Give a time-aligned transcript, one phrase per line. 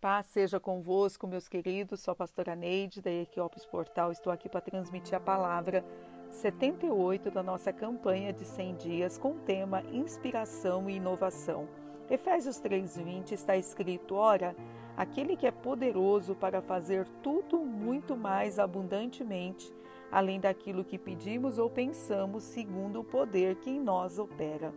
[0.00, 1.98] Paz seja convosco, meus queridos.
[1.98, 4.12] Sou a pastora Neide, da Equiopes Portal.
[4.12, 5.84] Estou aqui para transmitir a palavra
[6.30, 11.68] 78 da nossa campanha de 100 dias com o tema Inspiração e Inovação.
[12.08, 14.54] Efésios 3:20 está escrito: Ora,
[14.96, 19.74] aquele que é poderoso para fazer tudo muito mais abundantemente,
[20.12, 24.72] além daquilo que pedimos ou pensamos, segundo o poder que em nós opera.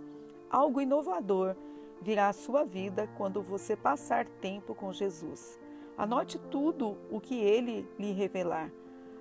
[0.50, 1.56] Algo inovador
[2.02, 5.60] virá à sua vida quando você passar tempo com Jesus.
[5.98, 8.72] Anote tudo o que ele lhe revelar.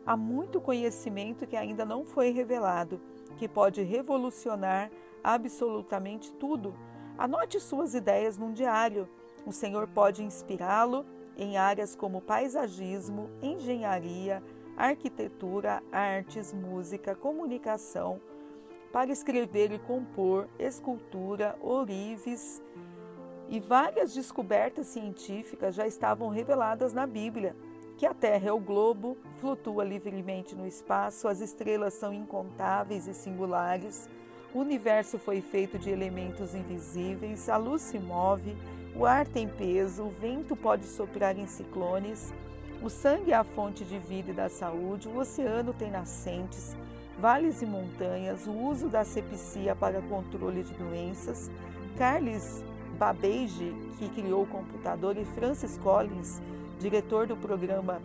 [0.06, 3.00] Há muito conhecimento que ainda não foi revelado,
[3.36, 4.90] que pode revolucionar
[5.22, 6.74] absolutamente tudo.
[7.18, 9.08] Anote suas ideias num diário.
[9.44, 11.04] O Senhor pode inspirá-lo
[11.36, 14.42] em áreas como paisagismo, engenharia,
[14.76, 18.20] arquitetura, artes, música, comunicação,
[18.92, 22.62] para escrever e compor escultura, orives
[23.48, 27.56] e várias descobertas científicas já estavam reveladas na Bíblia,
[27.96, 33.12] que a Terra é o globo, flutua livremente no espaço, as estrelas são incontáveis e
[33.14, 34.08] singulares,
[34.54, 38.56] o universo foi feito de elementos invisíveis, a luz se move,
[38.96, 42.32] o ar tem peso, o vento pode soprar em ciclones,
[42.82, 46.74] o sangue é a fonte de vida e da saúde, o oceano tem nascentes,
[47.20, 51.50] vales e montanhas, o uso da sepsia para controle de doenças,
[51.98, 52.64] Carles
[52.98, 56.40] Babbage, que criou o computador, e Francis Collins,
[56.78, 58.00] diretor do programa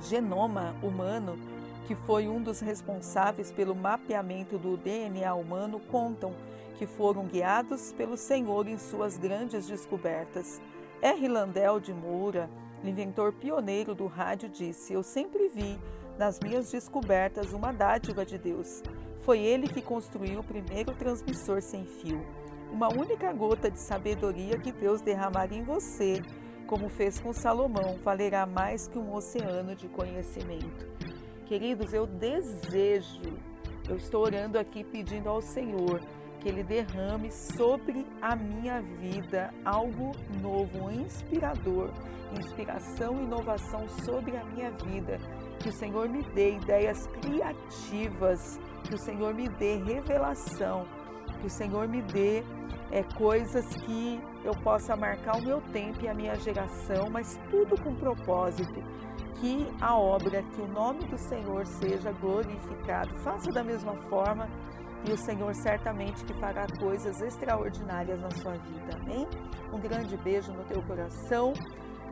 [0.00, 1.38] Genoma Humano,
[1.86, 6.32] que foi um dos responsáveis pelo mapeamento do DNA humano, contam
[6.78, 10.60] que foram guiados pelo Senhor em suas grandes descobertas.
[11.02, 11.28] R.
[11.28, 12.48] Landel de Moura,
[12.88, 15.78] inventor pioneiro do rádio, disse: Eu sempre vi
[16.18, 18.82] nas minhas descobertas uma dádiva de Deus.
[19.22, 22.24] Foi ele que construiu o primeiro transmissor sem fio.
[22.72, 26.22] Uma única gota de sabedoria que Deus derramaria em você,
[26.66, 30.86] como fez com Salomão, valerá mais que um oceano de conhecimento.
[31.46, 33.38] Queridos, eu desejo,
[33.88, 36.00] eu estou orando aqui pedindo ao Senhor
[36.46, 41.90] que Ele derrame sobre a minha vida algo novo, inspirador,
[42.38, 45.18] inspiração e inovação sobre a minha vida.
[45.58, 50.86] Que o Senhor me dê ideias criativas, que o Senhor me dê revelação,
[51.40, 52.44] que o Senhor me dê
[52.92, 57.74] é, coisas que eu possa marcar o meu tempo e a minha geração, mas tudo
[57.82, 58.80] com propósito.
[59.40, 63.12] Que a obra, que o nome do Senhor seja glorificado.
[63.24, 64.48] Faça da mesma forma
[65.08, 68.96] e o Senhor certamente que fará coisas extraordinárias na sua vida.
[69.00, 69.26] Amém?
[69.72, 71.52] Um grande beijo no teu coração.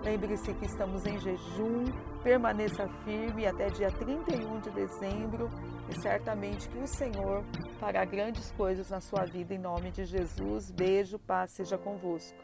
[0.03, 1.85] Lembre-se que estamos em jejum,
[2.23, 5.49] permaneça firme até dia 31 de dezembro
[5.89, 7.43] e certamente que o Senhor
[7.81, 10.71] fará grandes coisas na sua vida em nome de Jesus.
[10.71, 12.39] Beijo, paz seja convosco.